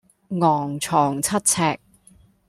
[0.39, 1.79] 昂藏七尺